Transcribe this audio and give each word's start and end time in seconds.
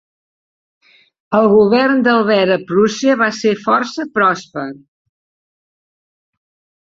El 1.39 1.49
govern 1.51 1.99
d'Albert 2.07 2.53
a 2.55 2.57
Prússia 2.71 3.17
va 3.21 3.27
ser 3.41 3.53
força 3.67 4.05
pròsper. 4.15 4.63